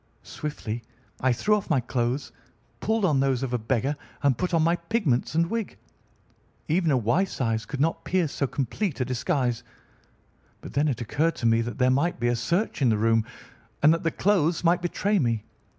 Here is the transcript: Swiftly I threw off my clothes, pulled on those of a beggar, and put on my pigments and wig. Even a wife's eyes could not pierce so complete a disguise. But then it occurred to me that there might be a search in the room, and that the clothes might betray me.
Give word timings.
Swiftly 0.23 0.81
I 1.19 1.31
threw 1.31 1.55
off 1.55 1.69
my 1.69 1.79
clothes, 1.79 2.31
pulled 2.79 3.05
on 3.05 3.19
those 3.19 3.43
of 3.43 3.53
a 3.53 3.59
beggar, 3.59 3.95
and 4.23 4.35
put 4.35 4.51
on 4.51 4.63
my 4.63 4.75
pigments 4.77 5.35
and 5.35 5.45
wig. 5.47 5.77
Even 6.67 6.89
a 6.89 6.97
wife's 6.97 7.39
eyes 7.39 7.67
could 7.67 7.79
not 7.79 8.03
pierce 8.03 8.31
so 8.31 8.47
complete 8.47 8.99
a 8.99 9.05
disguise. 9.05 9.61
But 10.59 10.73
then 10.73 10.87
it 10.87 11.01
occurred 11.01 11.35
to 11.35 11.45
me 11.45 11.61
that 11.61 11.77
there 11.77 11.91
might 11.91 12.19
be 12.19 12.29
a 12.29 12.35
search 12.35 12.81
in 12.81 12.89
the 12.89 12.97
room, 12.97 13.25
and 13.83 13.93
that 13.93 14.01
the 14.01 14.09
clothes 14.09 14.63
might 14.63 14.81
betray 14.81 15.19
me. 15.19 15.43